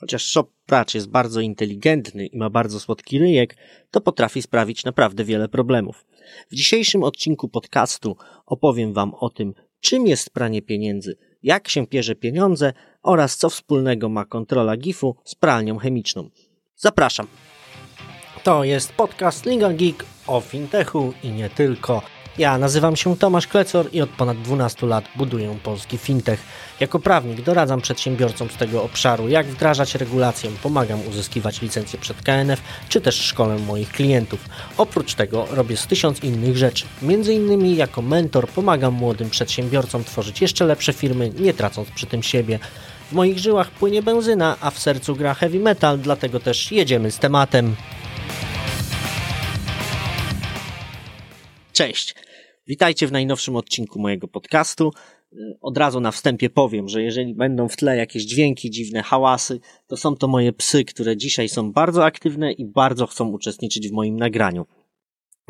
[0.00, 3.56] Chociaż Shop Pracz jest bardzo inteligentny i ma bardzo słodki ryjek,
[3.90, 6.06] to potrafi sprawić naprawdę wiele problemów.
[6.50, 8.16] W dzisiejszym odcinku podcastu
[8.46, 12.72] opowiem Wam o tym, czym jest pranie pieniędzy, jak się pierze pieniądze
[13.02, 16.30] oraz co wspólnego ma kontrola GIF-u z pralnią chemiczną.
[16.76, 17.26] Zapraszam!
[18.44, 22.02] To jest podcast Legal Geek o fintechu i nie tylko.
[22.38, 26.40] Ja nazywam się Tomasz Klecor i od ponad 12 lat buduję polski fintech.
[26.80, 32.60] Jako prawnik doradzam przedsiębiorcom z tego obszaru, jak wdrażać regulacje, pomagam uzyskiwać licencje przed KNF,
[32.88, 34.40] czy też szkolę moich klientów.
[34.76, 36.84] Oprócz tego robię z tysiąc innych rzeczy.
[37.02, 42.22] Między innymi jako mentor pomagam młodym przedsiębiorcom tworzyć jeszcze lepsze firmy, nie tracąc przy tym
[42.22, 42.58] siebie.
[43.10, 47.18] W moich żyłach płynie benzyna, a w sercu gra heavy metal, dlatego też jedziemy z
[47.18, 47.76] tematem.
[51.80, 52.14] Cześć.
[52.66, 54.92] Witajcie w najnowszym odcinku mojego podcastu.
[55.60, 59.96] Od razu na wstępie powiem, że jeżeli będą w tle jakieś dźwięki, dziwne hałasy, to
[59.96, 64.16] są to moje psy, które dzisiaj są bardzo aktywne i bardzo chcą uczestniczyć w moim
[64.16, 64.66] nagraniu.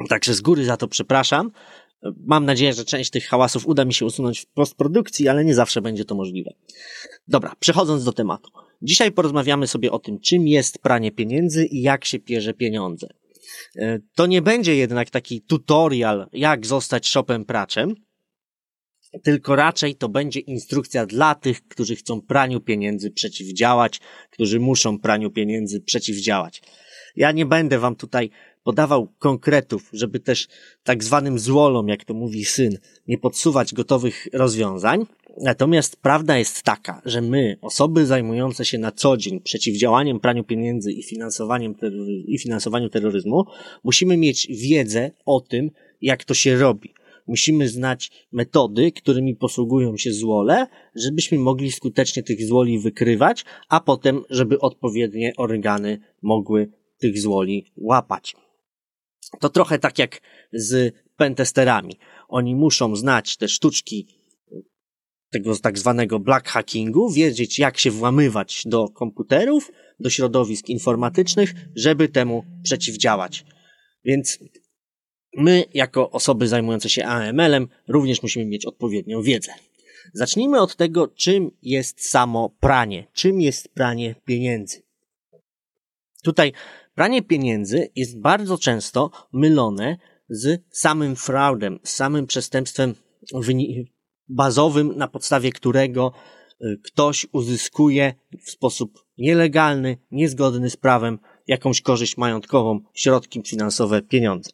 [0.08, 1.50] Także z góry za to przepraszam.
[2.26, 5.82] Mam nadzieję, że część tych hałasów uda mi się usunąć w postprodukcji, ale nie zawsze
[5.82, 6.50] będzie to możliwe.
[7.28, 8.50] Dobra, przechodząc do tematu.
[8.82, 13.08] Dzisiaj porozmawiamy sobie o tym, czym jest pranie pieniędzy i jak się pierze pieniądze.
[13.76, 17.94] E, to nie będzie jednak taki tutorial, jak zostać shopem praczem,
[19.22, 25.30] tylko raczej to będzie instrukcja dla tych, którzy chcą praniu pieniędzy przeciwdziałać, którzy muszą praniu
[25.30, 26.62] pieniędzy przeciwdziałać.
[27.16, 28.30] Ja nie będę wam tutaj
[28.62, 30.48] podawał konkretów, żeby też
[30.82, 37.02] tak zwanym złolom, jak to mówi syn, nie podsuwać gotowych rozwiązań, Natomiast prawda jest taka,
[37.04, 41.74] że my, osoby zajmujące się na co dzień przeciwdziałaniem praniu pieniędzy i, finansowaniem
[42.26, 43.44] i finansowaniu terroryzmu,
[43.84, 45.70] musimy mieć wiedzę o tym,
[46.00, 46.94] jak to się robi.
[47.26, 54.22] Musimy znać metody, którymi posługują się złole, żebyśmy mogli skutecznie tych złoli wykrywać, a potem,
[54.30, 58.36] żeby odpowiednie organy mogły tych złoli łapać.
[59.40, 60.20] To trochę tak jak
[60.52, 61.96] z pentesterami.
[62.28, 64.19] Oni muszą znać te sztuczki
[65.30, 72.08] tego tak zwanego black hackingu, wiedzieć jak się włamywać do komputerów, do środowisk informatycznych, żeby
[72.08, 73.44] temu przeciwdziałać.
[74.04, 74.38] Więc
[75.36, 79.52] my, jako osoby zajmujące się AML-em, również musimy mieć odpowiednią wiedzę.
[80.12, 84.82] Zacznijmy od tego, czym jest samo pranie, czym jest pranie pieniędzy.
[86.22, 86.52] Tutaj
[86.94, 89.96] pranie pieniędzy jest bardzo często mylone
[90.28, 92.94] z samym fraudem, z samym przestępstwem
[94.30, 96.12] bazowym, na podstawie którego
[96.62, 98.14] y, ktoś uzyskuje
[98.44, 104.50] w sposób nielegalny, niezgodny z prawem jakąś korzyść majątkową, środki finansowe, pieniądze.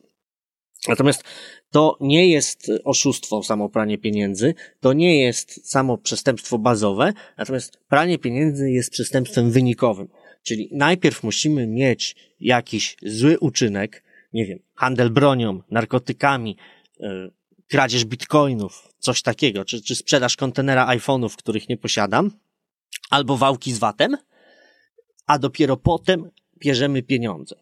[0.88, 1.24] Natomiast
[1.70, 8.18] to nie jest oszustwo, samo pranie pieniędzy, to nie jest samo przestępstwo bazowe, natomiast pranie
[8.18, 10.08] pieniędzy jest przestępstwem wynikowym.
[10.42, 16.56] Czyli najpierw musimy mieć jakiś zły uczynek, nie wiem, handel bronią, narkotykami,
[17.00, 17.04] y,
[17.68, 22.30] kradzież bitcoinów, coś takiego, czy, czy sprzedaż kontenera iPhone'ów, których nie posiadam,
[23.10, 24.16] albo wałki z VAT-em,
[25.26, 27.56] a dopiero potem bierzemy pieniądze.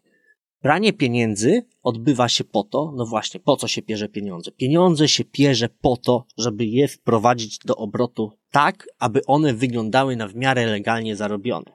[0.61, 4.51] Pranie pieniędzy odbywa się po to, no właśnie, po co się pierze pieniądze?
[4.51, 10.27] Pieniądze się pierze po to, żeby je wprowadzić do obrotu tak, aby one wyglądały na
[10.27, 11.71] w miarę legalnie zarobione.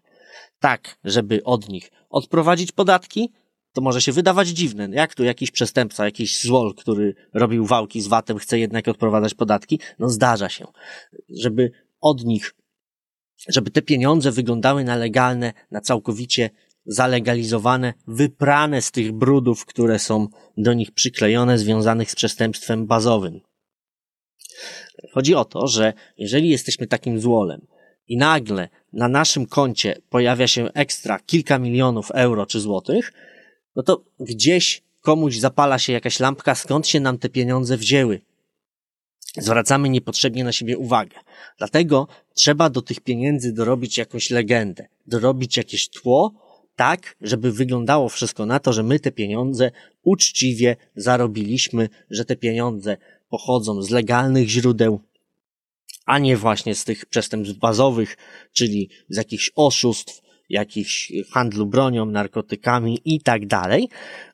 [0.61, 3.33] Tak, żeby od nich odprowadzić podatki,
[3.73, 4.89] to może się wydawać dziwne.
[4.93, 9.81] Jak tu jakiś przestępca, jakiś złol, który robił wałki z VAT-em, chce jednak odprowadzać podatki?
[9.99, 10.67] No zdarza się.
[11.29, 11.71] Żeby
[12.01, 12.55] od nich,
[13.49, 16.51] żeby te pieniądze wyglądały na legalne, na całkowicie
[16.87, 23.41] zalegalizowane, wyprane z tych brudów, które są do nich przyklejone, związanych z przestępstwem bazowym.
[25.13, 27.67] Chodzi o to, że jeżeli jesteśmy takim złolem
[28.09, 33.13] i nagle na naszym koncie pojawia się ekstra kilka milionów euro czy złotych,
[33.77, 38.21] no to gdzieś komuś zapala się jakaś lampka, skąd się nam te pieniądze wzięły.
[39.37, 41.17] Zwracamy niepotrzebnie na siebie uwagę.
[41.59, 46.33] Dlatego trzeba do tych pieniędzy dorobić jakąś legendę, dorobić jakieś tło,
[46.77, 49.71] tak, żeby wyglądało wszystko na to, że my te pieniądze
[50.03, 52.97] uczciwie zarobiliśmy, że te pieniądze
[53.29, 55.01] pochodzą z legalnych źródeł,
[56.07, 58.17] a nie właśnie z tych przestępstw bazowych,
[58.53, 63.89] czyli z jakichś oszustw, jakichś handlu bronią, narkotykami i tak dalej.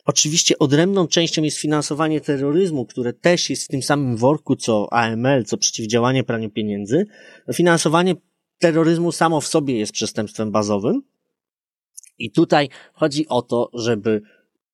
[0.04, 5.44] Oczywiście odrębną częścią jest finansowanie terroryzmu, które też jest w tym samym worku co AML,
[5.44, 7.06] co przeciwdziałanie praniu pieniędzy.
[7.54, 8.14] Finansowanie
[8.58, 11.02] terroryzmu samo w sobie jest przestępstwem bazowym.
[12.18, 14.22] I tutaj chodzi o to, żeby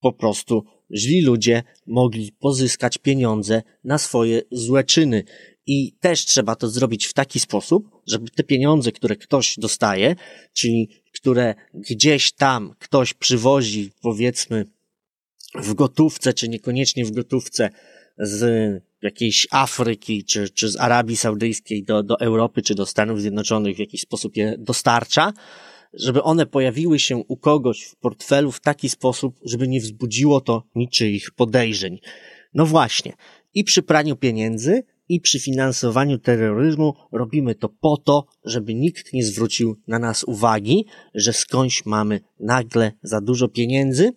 [0.01, 0.63] po prostu
[0.95, 5.23] źli ludzie mogli pozyskać pieniądze na swoje złe czyny.
[5.67, 10.15] I też trzeba to zrobić w taki sposób, żeby te pieniądze, które ktoś dostaje,
[10.53, 14.65] czyli które gdzieś tam ktoś przywozi, powiedzmy,
[15.55, 17.69] w gotówce, czy niekoniecznie w gotówce
[18.17, 23.75] z jakiejś Afryki, czy, czy z Arabii Saudyjskiej do, do Europy, czy do Stanów Zjednoczonych
[23.75, 25.33] w jakiś sposób je dostarcza,
[25.93, 30.63] żeby one pojawiły się u kogoś w portfelu w taki sposób, żeby nie wzbudziło to
[30.75, 31.99] niczyich podejrzeń.
[32.53, 33.13] No właśnie.
[33.53, 39.25] I przy praniu pieniędzy, i przy finansowaniu terroryzmu robimy to po to, żeby nikt nie
[39.25, 44.13] zwrócił na nas uwagi, że skądś mamy nagle za dużo pieniędzy.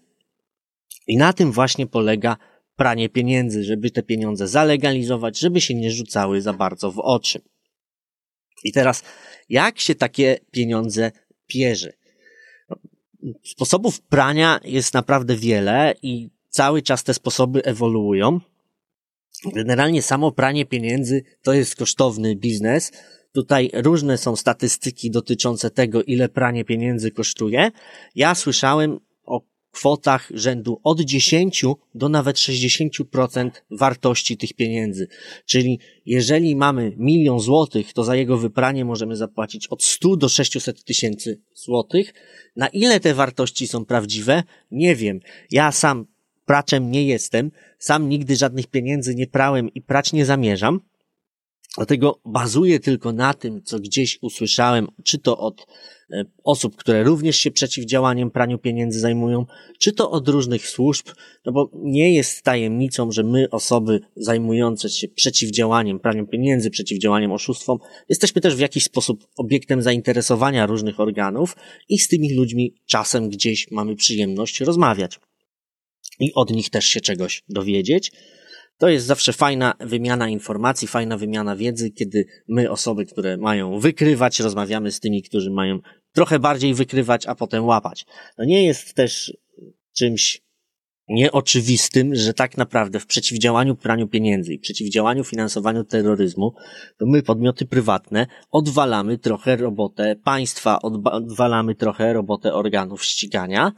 [1.06, 2.36] I na tym właśnie polega
[2.76, 7.40] pranie pieniędzy, żeby te pieniądze zalegalizować, żeby się nie rzucały za bardzo w oczy.
[8.64, 9.02] I teraz,
[9.48, 11.12] jak się takie pieniądze
[11.54, 11.92] bierze?
[13.44, 18.40] Sposobów prania jest naprawdę wiele i cały czas te sposoby ewoluują.
[19.44, 22.92] Generalnie samo pranie pieniędzy to jest kosztowny biznes.
[23.32, 27.70] Tutaj różne są statystyki dotyczące tego, ile pranie pieniędzy kosztuje.
[28.14, 35.08] Ja słyszałem o kwotach rzędu od 10 do nawet 60% wartości tych pieniędzy.
[35.46, 40.84] Czyli jeżeli mamy milion złotych, to za jego wypranie możemy zapłacić od 100 do 600
[40.84, 42.14] tysięcy złotych.
[42.56, 44.42] Na ile te wartości są prawdziwe?
[44.70, 45.20] Nie wiem.
[45.50, 46.06] Ja sam
[46.46, 50.80] praczem nie jestem, sam nigdy żadnych pieniędzy nie prałem i prać nie zamierzam.
[51.76, 55.66] Dlatego bazuję tylko na tym, co gdzieś usłyszałem, czy to od
[56.12, 59.46] e, osób, które również się przeciwdziałaniem praniu pieniędzy zajmują,
[59.78, 61.06] czy to od różnych służb,
[61.44, 67.78] no bo nie jest tajemnicą, że my, osoby zajmujące się przeciwdziałaniem praniu pieniędzy, przeciwdziałaniem oszustwom,
[68.08, 71.56] jesteśmy też w jakiś sposób obiektem zainteresowania różnych organów
[71.88, 75.18] i z tymi ludźmi czasem gdzieś mamy przyjemność rozmawiać
[76.20, 78.12] i od nich też się czegoś dowiedzieć.
[78.78, 84.40] To jest zawsze fajna wymiana informacji, fajna wymiana wiedzy, kiedy my, osoby, które mają wykrywać,
[84.40, 85.78] rozmawiamy z tymi, którzy mają
[86.12, 88.06] trochę bardziej wykrywać, a potem łapać.
[88.38, 89.32] No nie jest też
[89.96, 90.46] czymś
[91.08, 96.54] nieoczywistym, że tak naprawdę w przeciwdziałaniu praniu pieniędzy i przeciwdziałaniu finansowaniu terroryzmu,
[96.98, 103.72] to my, podmioty prywatne, odwalamy trochę robotę państwa, odwalamy trochę robotę organów ścigania,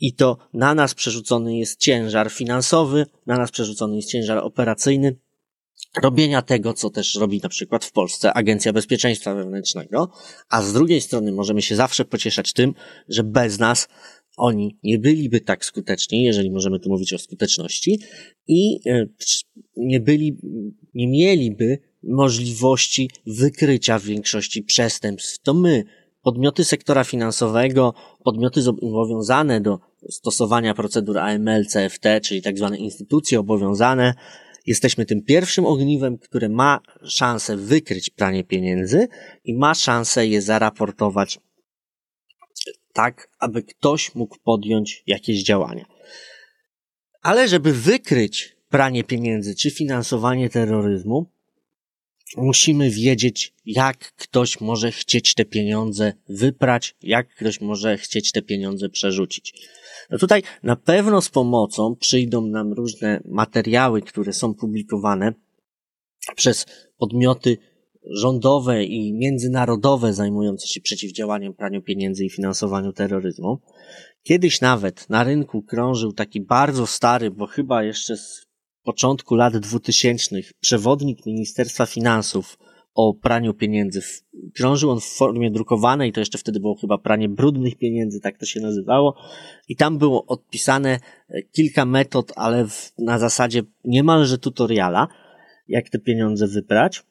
[0.00, 5.16] i to na nas przerzucony jest ciężar finansowy, na nas przerzucony jest ciężar operacyjny,
[6.02, 10.10] robienia tego, co też robi na przykład w Polsce Agencja Bezpieczeństwa Wewnętrznego,
[10.48, 12.74] a z drugiej strony możemy się zawsze pocieszać tym,
[13.08, 13.88] że bez nas
[14.36, 18.00] oni nie byliby tak skuteczni, jeżeli możemy tu mówić o skuteczności,
[18.46, 19.06] i e,
[19.76, 20.38] nie byli,
[20.94, 25.38] nie mieliby możliwości wykrycia większości przestępstw.
[25.42, 25.84] To my,
[26.22, 27.94] podmioty sektora finansowego,
[28.24, 29.78] podmioty zobowiązane do
[30.10, 34.14] stosowania procedur AML, CFT, czyli tak zwane instytucje obowiązane,
[34.66, 39.08] jesteśmy tym pierwszym ogniwem, które ma szansę wykryć pranie pieniędzy
[39.44, 41.38] i ma szansę je zaraportować
[42.92, 45.84] tak, aby ktoś mógł podjąć jakieś działania.
[47.22, 51.26] Ale żeby wykryć pranie pieniędzy czy finansowanie terroryzmu,
[52.36, 58.88] musimy wiedzieć, jak ktoś może chcieć te pieniądze wyprać, jak ktoś może chcieć te pieniądze
[58.88, 59.68] przerzucić.
[60.10, 65.32] No tutaj na pewno z pomocą przyjdą nam różne materiały, które są publikowane
[66.36, 66.66] przez
[66.98, 67.58] podmioty
[68.04, 73.58] rządowe i międzynarodowe zajmujące się przeciwdziałaniem praniu pieniędzy i finansowaniu terroryzmu.
[74.22, 78.47] Kiedyś nawet na rynku krążył taki bardzo stary, bo chyba jeszcze z
[78.88, 82.58] początku lat dwutysięcznych przewodnik Ministerstwa Finansów
[82.94, 84.00] o praniu pieniędzy.
[84.56, 88.46] Krążył on w formie drukowanej, to jeszcze wtedy było chyba pranie brudnych pieniędzy, tak to
[88.46, 89.14] się nazywało.
[89.68, 95.08] I tam było odpisane e, kilka metod, ale w, na zasadzie niemalże tutoriala,
[95.68, 97.02] jak te pieniądze wyprać.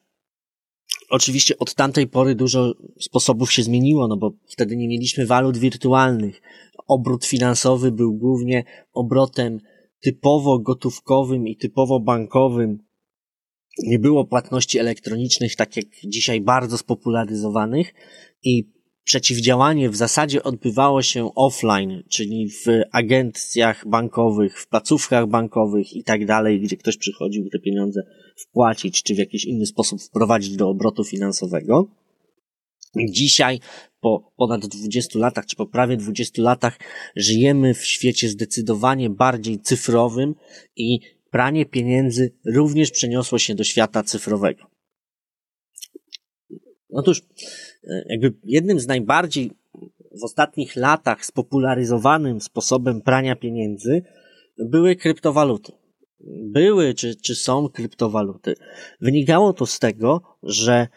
[1.10, 6.42] Oczywiście od tamtej pory dużo sposobów się zmieniło, no bo wtedy nie mieliśmy walut wirtualnych.
[6.88, 9.60] Obrót finansowy był głównie obrotem
[10.02, 12.88] typowo gotówkowym i typowo bankowym,
[13.84, 17.94] nie było płatności elektronicznych, tak jak dzisiaj bardzo spopularyzowanych
[18.44, 26.04] i przeciwdziałanie w zasadzie odbywało się offline, czyli w agencjach bankowych, w placówkach bankowych i
[26.04, 28.02] tak dalej, gdzie ktoś przychodził te pieniądze
[28.38, 31.88] wpłacić, czy w jakiś inny sposób wprowadzić do obrotu finansowego.
[32.96, 33.60] Dzisiaj,
[34.00, 36.80] po ponad 20 latach, czy po prawie 20 latach,
[37.16, 40.36] żyjemy w świecie zdecydowanie bardziej cyfrowym
[40.76, 41.00] i
[41.32, 44.64] pranie pieniędzy również przeniosło się do świata cyfrowego.
[46.90, 47.22] Otóż,
[47.84, 49.52] e, jakby jednym z najbardziej
[50.22, 54.02] w ostatnich latach spopularyzowanym sposobem prania pieniędzy
[54.58, 55.72] były kryptowaluty.
[56.54, 58.56] były czy, czy są kryptowaluty,
[59.02, 60.88] wynikało to z tego, że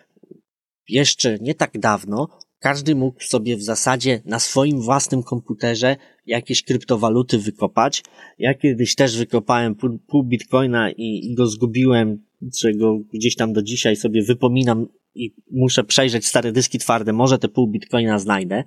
[0.90, 2.28] jeszcze nie tak dawno
[2.60, 8.02] każdy mógł sobie w zasadzie na swoim własnym komputerze jakieś kryptowaluty wykopać.
[8.38, 12.24] Ja kiedyś też wykopałem pół, pół bitcoina i, i go zgubiłem,
[12.60, 17.48] czego gdzieś tam do dzisiaj sobie wypominam i muszę przejrzeć stare dyski twarde, może te
[17.48, 18.64] pół bitcoina znajdę.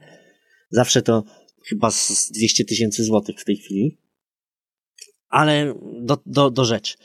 [0.69, 1.23] Zawsze to
[1.69, 3.97] chyba z 200 tysięcy złotych w tej chwili.
[5.29, 6.97] Ale do, do, do rzeczy.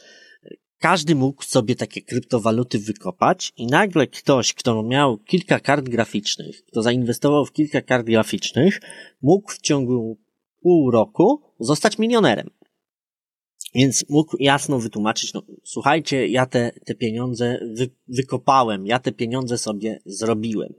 [0.78, 6.82] Każdy mógł sobie takie kryptowaluty wykopać i nagle ktoś, kto miał kilka kart graficznych, kto
[6.82, 8.80] zainwestował w kilka kart graficznych,
[9.22, 10.18] mógł w ciągu
[10.62, 12.50] pół roku zostać milionerem.
[13.74, 19.58] Więc mógł jasno wytłumaczyć, no słuchajcie, ja te, te pieniądze wy, wykopałem, ja te pieniądze
[19.58, 20.74] sobie zrobiłem.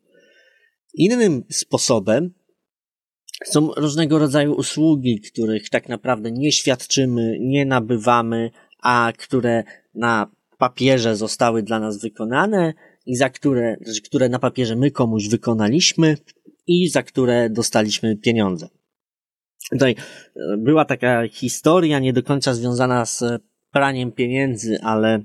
[0.93, 2.33] Innym sposobem
[3.45, 8.51] są różnego rodzaju usługi, których tak naprawdę nie świadczymy, nie nabywamy,
[8.81, 9.63] a które
[9.99, 12.73] na papierze zostały dla nas wykonane
[13.05, 16.17] i za które, znaczy, które na papierze my komuś wykonaliśmy
[16.67, 18.69] i za które dostaliśmy pieniądze.
[19.71, 19.95] Tutaj
[20.35, 23.23] e, była taka historia nie do końca związana z
[23.71, 25.23] praniem pieniędzy, ale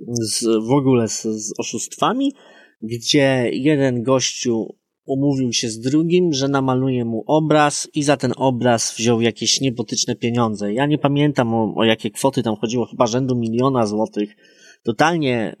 [0.00, 2.34] z, w ogóle z, z oszustwami,
[2.82, 4.77] gdzie jeden gościu
[5.08, 10.16] umówił się z drugim, że namaluje mu obraz i za ten obraz wziął jakieś niebotyczne
[10.16, 10.72] pieniądze.
[10.72, 14.36] Ja nie pamiętam o, o jakie kwoty tam chodziło, chyba rzędu miliona złotych.
[14.82, 15.56] Totalnie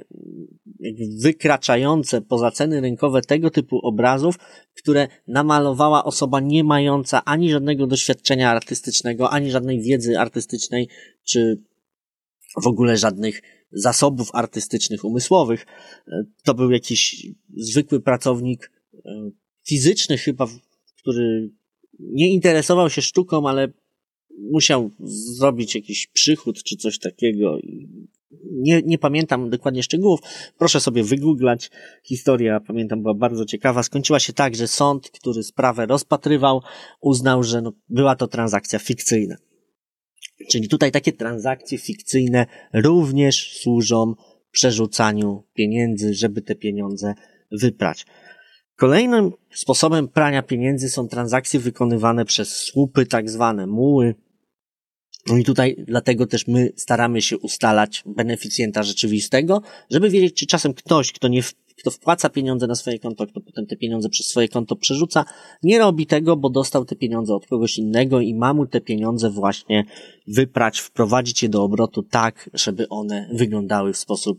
[1.22, 4.38] wykraczające poza ceny rynkowe tego typu obrazów,
[4.76, 10.88] które namalowała osoba nie mająca ani żadnego doświadczenia artystycznego, ani żadnej wiedzy artystycznej,
[11.24, 11.62] czy
[12.62, 15.66] w ogóle żadnych zasobów artystycznych, umysłowych.
[16.44, 17.26] To był jakiś
[17.56, 18.77] zwykły pracownik E,
[19.68, 20.46] fizyczny chyba,
[20.96, 21.50] który
[21.98, 23.68] nie interesował się sztuką, ale
[24.52, 24.90] musiał
[25.36, 27.58] zrobić jakiś przychód czy coś takiego.
[28.52, 30.20] Nie, nie pamiętam dokładnie szczegółów.
[30.58, 31.70] Proszę sobie wygooglać.
[32.04, 33.82] Historia, pamiętam, była bardzo ciekawa.
[33.82, 36.62] Skończyła się tak, że sąd, który sprawę rozpatrywał,
[37.00, 39.36] uznał, że no, była to transakcja fikcyjna.
[40.50, 44.14] Czyli tutaj takie transakcje fikcyjne również służą
[44.50, 47.14] przerzucaniu pieniędzy, żeby te pieniądze
[47.52, 48.06] wyprać.
[48.78, 54.14] Kolejnym sposobem prania pieniędzy są transakcje wykonywane przez słupy, tak zwane muły.
[55.26, 60.74] No i tutaj dlatego też my staramy się ustalać beneficjenta rzeczywistego, żeby wiedzieć, czy czasem
[60.74, 61.42] ktoś, kto nie,
[61.78, 65.24] kto wpłaca pieniądze na swoje konto, kto potem te pieniądze przez swoje konto przerzuca,
[65.62, 69.30] nie robi tego, bo dostał te pieniądze od kogoś innego i ma mu te pieniądze
[69.30, 69.84] właśnie
[70.26, 74.38] wyprać, wprowadzić je do obrotu tak, żeby one wyglądały w sposób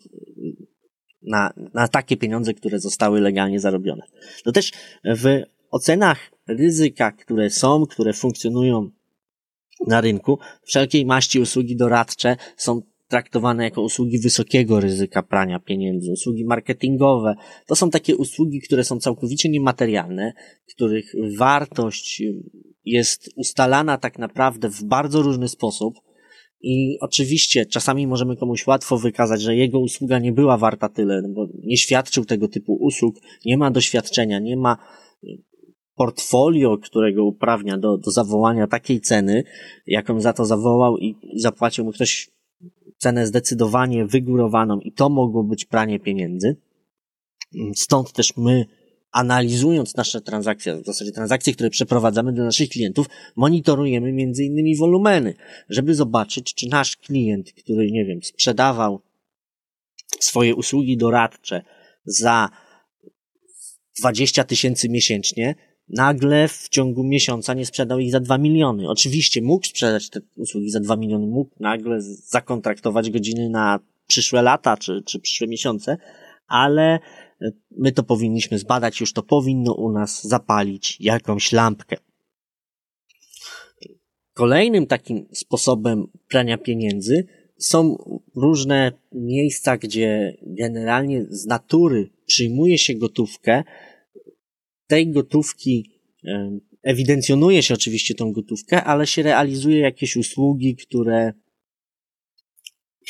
[1.22, 4.04] na, na takie pieniądze, które zostały legalnie zarobione.
[4.44, 4.72] To też
[5.06, 8.90] w ocenach ryzyka, które są, które funkcjonują
[9.88, 16.46] na rynku, wszelkiej maści usługi doradcze są traktowane jako usługi wysokiego ryzyka prania pieniędzy, usługi
[16.46, 17.36] marketingowe.
[17.68, 20.34] To są takie usługi, które są całkowicie niematerialne,
[20.76, 22.24] których wartość
[22.86, 25.94] jest ustalana tak naprawdę w bardzo różny sposób
[26.62, 31.30] i oczywiście czasami możemy komuś łatwo wykazać, że jego usługa nie była warta tyle, no
[31.30, 34.78] bo nie świadczył tego typu usług, nie ma doświadczenia, nie ma
[35.96, 39.44] portfolio, którego uprawnia do, do zawołania takiej ceny,
[39.88, 42.32] jaką za to zawołał i, i zapłacił mu ktoś
[42.98, 46.56] cenę zdecydowanie wygórowaną i to mogło być pranie pieniędzy.
[47.76, 48.66] Stąd też my
[49.12, 55.34] analizując nasze transakcje, w zasadzie transakcje, które przeprowadzamy dla naszych klientów, monitorujemy między innymi wolumeny,
[55.70, 59.02] żeby zobaczyć, czy nasz klient, który, nie wiem, sprzedawał
[60.20, 61.62] swoje usługi doradcze
[62.06, 62.50] za
[64.00, 65.56] 20 tysięcy miesięcznie,
[65.90, 68.90] nagle w ciągu miesiąca nie sprzedał ich za 2 miliony.
[68.90, 74.78] Oczywiście mógł sprzedać te usługi za 2 miliony, mógł nagle zakontraktować godziny na przyszłe lata
[74.78, 75.98] czy, czy przyszłe miesiące,
[76.48, 77.00] ale
[77.72, 81.98] my to powinniśmy zbadać, już to powinno u nas zapalić jakąś lampkę.
[84.34, 87.28] Kolejnym takim sposobem prania pieniędzy
[87.58, 87.96] są
[88.36, 93.64] różne miejsca, gdzie generalnie z natury przyjmuje się gotówkę.
[94.88, 95.92] Tej gotówki
[96.84, 101.34] ewidencjonuje się oczywiście tą gotówkę, ale się realizuje jakieś usługi, które,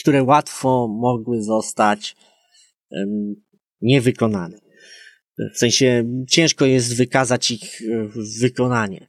[0.02, 2.16] które łatwo mogły zostać
[3.82, 4.60] niewykonane.
[5.54, 8.10] W sensie ciężko jest wykazać ich e,
[8.42, 9.08] wykonanie.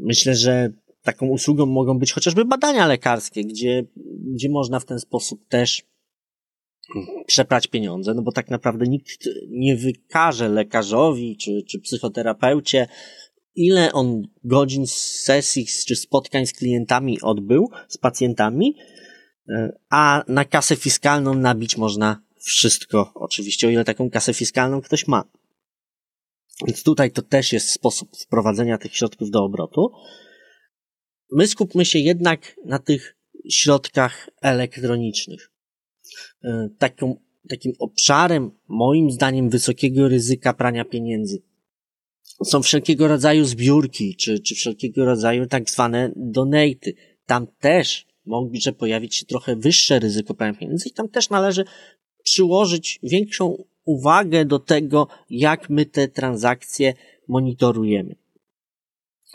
[0.00, 3.84] Myślę, że taką usługą mogą być chociażby badania lekarskie, gdzie,
[4.34, 5.82] gdzie można w ten sposób też
[7.26, 12.86] przeprać pieniądze, no bo tak naprawdę nikt nie wykaże lekarzowi czy, czy psychoterapeucie
[13.54, 18.76] ile on godzin sesji czy spotkań z klientami odbył, z pacjentami,
[19.48, 25.06] e, a na kasę fiskalną nabić można wszystko, oczywiście, o ile taką kasę fiskalną ktoś
[25.06, 25.24] ma.
[26.66, 29.92] Więc tutaj to też jest sposób wprowadzenia tych środków do obrotu.
[31.32, 33.16] My skupmy się jednak na tych
[33.50, 35.50] środkach elektronicznych.
[36.44, 36.68] E,
[37.48, 41.42] takim obszarem, moim zdaniem, wysokiego ryzyka prania pieniędzy
[42.44, 46.94] są wszelkiego rodzaju zbiórki, czy, czy wszelkiego rodzaju tak zwane donaty.
[47.26, 51.64] Tam też może pojawić się trochę wyższe ryzyko prania pieniędzy i tam też należy
[52.24, 56.94] przyłożyć większą uwagę do tego, jak my te transakcje
[57.28, 58.16] monitorujemy.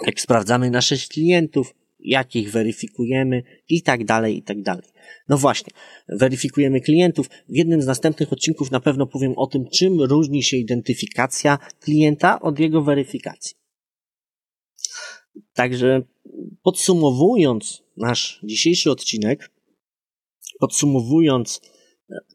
[0.05, 4.85] Jak sprawdzamy naszych klientów, jak ich weryfikujemy i tak dalej, i tak dalej.
[5.29, 5.73] No właśnie,
[6.09, 7.29] weryfikujemy klientów.
[7.49, 12.41] W jednym z następnych odcinków na pewno powiem o tym, czym różni się identyfikacja klienta
[12.41, 13.55] od jego weryfikacji.
[15.53, 16.01] Także
[16.63, 19.51] podsumowując nasz dzisiejszy odcinek,
[20.59, 21.61] podsumowując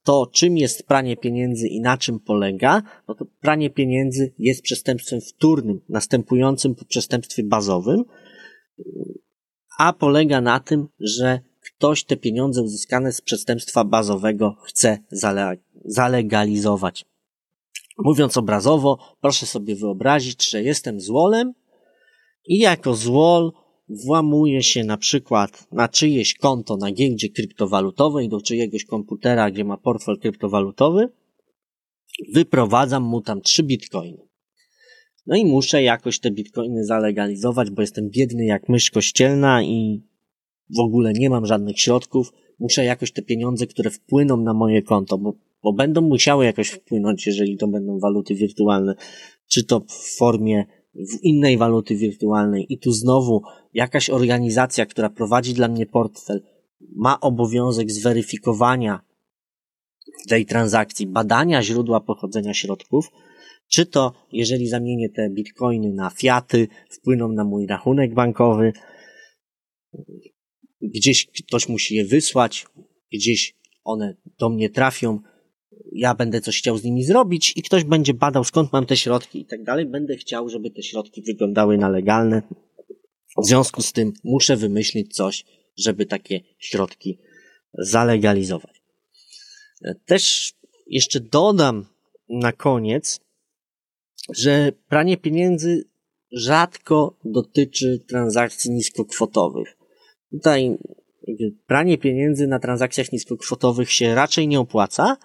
[0.02, 5.20] to, czym jest pranie pieniędzy i na czym polega, no to pranie pieniędzy jest przestępstwem
[5.20, 8.04] wtórnym, następującym po przestępstwie bazowym,
[9.78, 17.04] a polega na tym, że ktoś te pieniądze uzyskane z przestępstwa bazowego chce zale zalegalizować.
[17.98, 21.52] Mówiąc obrazowo, proszę sobie wyobrazić, że jestem złolem
[22.46, 23.52] i jako złol
[23.88, 29.76] włamuję się na przykład na czyjeś konto na giełdzie kryptowalutowej, do czyjegoś komputera, gdzie ma
[29.76, 31.08] portfel kryptowalutowy,
[32.32, 34.28] wyprowadzam mu tam trzy bitcoiny.
[35.26, 40.02] No i muszę jakoś te bitcoiny zalegalizować, bo jestem biedny jak mysz kościelna i
[40.76, 42.32] w ogóle nie mam żadnych środków.
[42.58, 47.26] Muszę jakoś te pieniądze, które wpłyną na moje konto, bo, bo będą musiały jakoś wpłynąć,
[47.26, 48.94] jeżeli to będą waluty wirtualne,
[49.48, 50.64] czy to w formie
[50.94, 53.42] w innej waluty wirtualnej i tu znowu
[53.74, 56.42] jakaś organizacja, która prowadzi dla mnie portfel,
[56.96, 59.00] ma obowiązek zweryfikowania
[60.28, 63.10] tej transakcji, badania źródła pochodzenia środków,
[63.68, 68.72] czy to jeżeli zamienię te bitcoiny na fiaty, wpłyną na mój rachunek bankowy,
[70.82, 72.66] gdzieś ktoś musi je wysłać,
[73.12, 75.20] gdzieś one do mnie trafią,
[75.92, 79.40] ja będę coś chciał z nimi zrobić i ktoś będzie badał skąd mam te środki
[79.40, 79.86] i tak dalej.
[79.86, 82.42] Będę chciał, żeby te środki wyglądały na legalne.
[83.38, 85.44] W związku z tym muszę wymyślić coś,
[85.76, 87.18] żeby takie środki
[87.78, 88.82] zalegalizować.
[90.06, 90.52] Też
[90.86, 91.86] jeszcze dodam
[92.28, 93.20] na koniec,
[94.34, 95.84] że pranie pieniędzy
[96.32, 99.76] rzadko dotyczy transakcji niskokwotowych.
[100.30, 100.78] Tutaj
[101.66, 105.16] pranie pieniędzy na transakcjach niskokwotowych się raczej nie opłaca,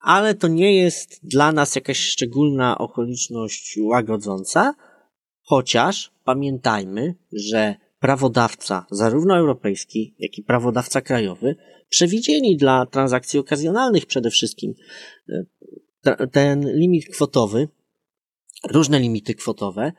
[0.00, 4.74] ale to nie jest dla nas jakaś szczególna okoliczność łagodząca,
[5.46, 11.56] chociaż pamiętajmy, że prawodawca, zarówno europejski, jak i prawodawca krajowy,
[11.88, 14.74] przewidzieli dla transakcji okazjonalnych przede wszystkim
[16.04, 17.68] e, ten limit kwotowy,
[18.70, 19.92] różne limity kwotowe,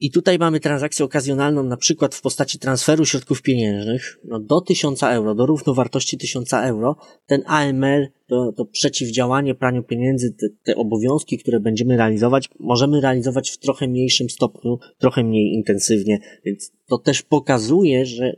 [0.00, 5.02] i tutaj mamy transakcję okazjonalną, na przykład w postaci transferu środków pieniężnych no do 1000
[5.02, 6.96] euro, do równowartości 1000 euro.
[7.26, 13.50] Ten AML, to, to przeciwdziałanie praniu pieniędzy, te, te obowiązki, które będziemy realizować, możemy realizować
[13.50, 18.36] w trochę mniejszym stopniu, trochę mniej intensywnie, więc to też pokazuje, że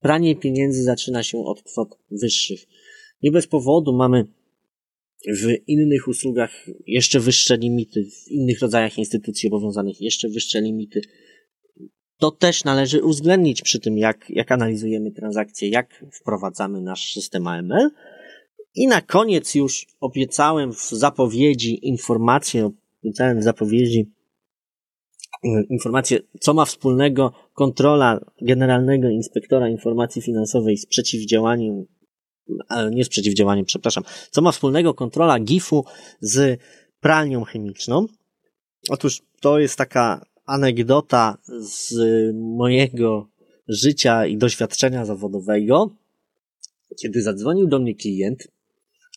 [0.00, 2.66] pranie pieniędzy zaczyna się od kwot wyższych.
[3.22, 4.26] Nie bez powodu mamy
[5.28, 11.00] w innych usługach jeszcze wyższe limity, w innych rodzajach instytucji obowiązanych jeszcze wyższe limity.
[12.18, 17.90] To też należy uwzględnić przy tym, jak, jak analizujemy transakcje, jak wprowadzamy nasz system AML.
[18.74, 22.70] I na koniec już obiecałem w zapowiedzi informację,
[23.04, 24.10] obiecałem w zapowiedzi
[25.44, 31.86] e, informację, co ma wspólnego kontrola Generalnego Inspektora Informacji Finansowej z przeciwdziałaniem
[32.90, 35.84] nie z przeciwdziałaniem, przepraszam, co ma wspólnego kontrola GIF-u
[36.20, 36.60] z
[37.00, 38.06] pralnią chemiczną?
[38.88, 41.94] Otóż to jest taka anegdota z
[42.34, 43.28] mojego
[43.68, 45.90] życia i doświadczenia zawodowego,
[47.02, 48.48] kiedy zadzwonił do mnie klient,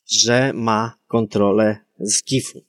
[0.08, 2.62] że ma kontrolę z GIF-u.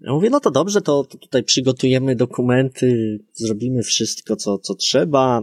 [0.00, 5.42] Ja mówię, no to dobrze, to, to tutaj przygotujemy dokumenty, zrobimy wszystko, co, co trzeba.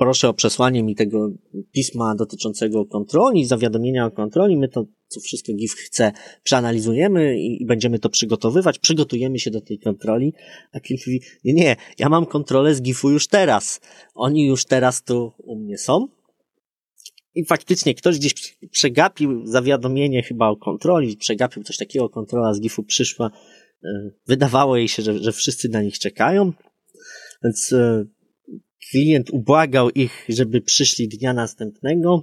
[0.00, 1.30] Proszę o przesłanie mi tego
[1.72, 4.56] pisma dotyczącego kontroli, zawiadomienia o kontroli.
[4.56, 8.78] My to, co wszystko GIF chce, przeanalizujemy i, i będziemy to przygotowywać.
[8.78, 10.32] Przygotujemy się do tej kontroli.
[10.72, 13.80] A klient mówi, nie, nie, ja mam kontrolę z GIF-u już teraz.
[14.14, 16.08] Oni już teraz tu u mnie są.
[17.34, 22.82] I faktycznie ktoś gdzieś przegapił zawiadomienie chyba o kontroli, przegapił coś takiego, kontrola z GIF-u
[22.82, 23.30] przyszła
[24.26, 26.52] Wydawało jej się, że, że wszyscy na nich czekają,
[27.44, 27.74] więc
[28.90, 32.22] klient ubłagał ich, żeby przyszli dnia następnego.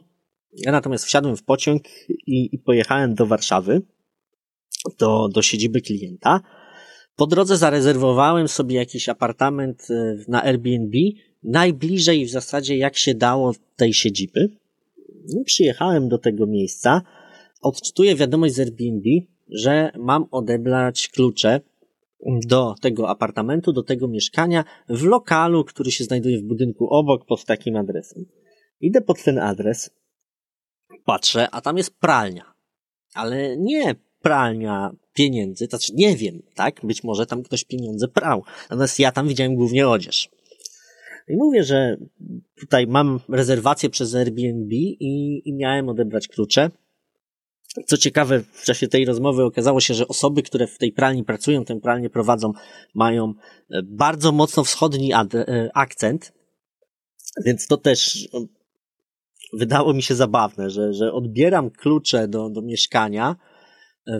[0.53, 3.81] Ja natomiast wsiadłem w pociąg i, i pojechałem do Warszawy,
[4.99, 6.41] do, do siedziby klienta.
[7.15, 9.87] Po drodze zarezerwowałem sobie jakiś apartament
[10.27, 10.97] na Airbnb,
[11.43, 14.49] najbliżej w zasadzie jak się dało tej siedziby.
[15.33, 17.01] No, przyjechałem do tego miejsca,
[17.61, 19.09] odczytuję wiadomość z Airbnb,
[19.49, 21.61] że mam odebrać klucze
[22.25, 27.45] do tego apartamentu, do tego mieszkania w lokalu, który się znajduje w budynku obok pod
[27.45, 28.25] takim adresem.
[28.81, 29.89] Idę pod ten adres,
[31.05, 32.53] patrzę, a tam jest pralnia.
[33.13, 36.79] Ale nie pralnia pieniędzy, to znaczy nie wiem, tak?
[36.83, 38.43] Być może tam ktoś pieniądze prał.
[38.69, 40.29] Natomiast ja tam widziałem głównie odzież.
[41.27, 41.97] I mówię, że
[42.59, 46.71] tutaj mam rezerwację przez Airbnb i, i miałem odebrać klucze.
[47.85, 51.65] Co ciekawe, w czasie tej rozmowy okazało się, że osoby, które w tej pralni pracują,
[51.65, 52.51] tę pralnię prowadzą,
[52.95, 53.33] mają
[53.71, 56.33] e, bardzo mocno wschodni e, akcent,
[57.45, 58.45] więc to też e,
[59.53, 63.35] wydało mi się zabawne, że, że odbieram klucze do, do mieszkania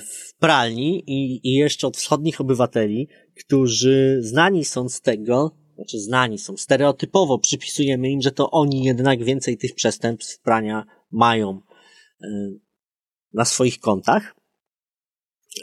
[0.02, 3.08] w pralni i, i jeszcze od wschodnich obywateli,
[3.46, 9.24] którzy znani są z tego, znaczy znani są, stereotypowo przypisujemy im, że to oni jednak
[9.24, 11.62] więcej tych przestępstw prania mają
[13.34, 14.36] na swoich kontach.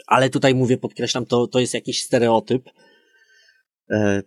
[0.07, 2.69] Ale tutaj mówię, podkreślam, to, to jest jakiś stereotyp.
[3.89, 4.23] E,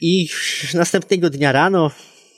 [0.00, 0.28] I
[0.74, 1.90] następnego dnia rano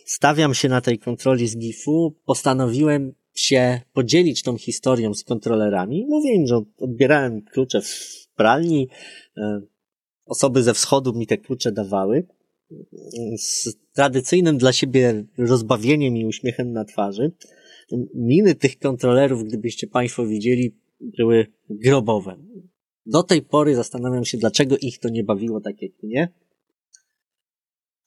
[0.07, 2.15] stawiam się na tej kontroli z GIF-u.
[2.25, 6.07] Postanowiłem się podzielić tą historią z kontrolerami.
[6.09, 8.89] Mówię im, że odbierałem klucze w pralni.
[9.37, 9.61] E,
[10.27, 12.27] osoby ze wschodu mi te klucze dawały.
[13.39, 17.33] Z tradycyjnym dla siebie rozbawieniem i uśmiechem na twarzy
[18.15, 22.37] miny tych kontrolerów, gdybyście Państwo widzieli, były grobowe.
[23.07, 26.29] Do tej pory zastanawiam się, dlaczego ich to nie bawiło tak jak mnie.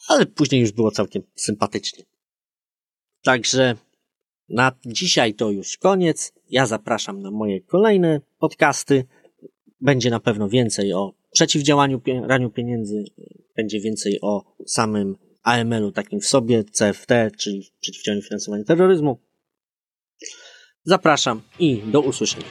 [0.08, 2.04] Ale później już było całkiem sympatycznie.
[3.24, 3.76] Także
[4.50, 6.34] na dzisiaj to już koniec.
[6.50, 9.06] Ja zapraszam na moje kolejne podcasty.
[9.82, 13.04] Będzie na pewno więcej o przeciwdziałaniu raniu pieniędzy,
[13.56, 19.29] będzie więcej o samym AML-u takim w sobie, CFT, czyli przeciwdziałaniu finansowaniu terroryzmu.
[20.86, 22.46] Zapraszam i do usłyszenia.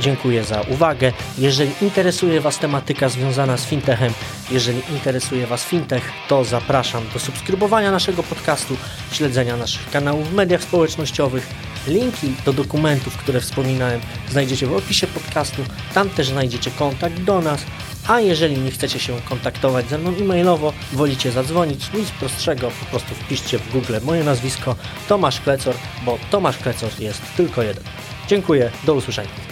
[0.00, 1.12] Dziękuję za uwagę.
[1.38, 4.12] Jeżeli interesuje Was tematyka związana z fintechem,
[4.50, 8.76] jeżeli interesuje Was fintech, to zapraszam do subskrybowania naszego podcastu,
[9.12, 11.48] śledzenia naszych kanałów w mediach społecznościowych.
[11.86, 14.00] Linki do dokumentów, które wspominałem,
[14.30, 15.62] znajdziecie w opisie podcastu.
[15.94, 17.64] Tam też znajdziecie kontakt do nas
[18.08, 23.14] a jeżeli nie chcecie się kontaktować ze mną e-mailowo, wolicie zadzwonić, nic prostszego, po prostu
[23.14, 24.76] wpiszcie w Google moje nazwisko
[25.08, 27.84] Tomasz Klecor, bo Tomasz Klecor jest tylko jeden.
[28.28, 29.51] Dziękuję, do usłyszenia.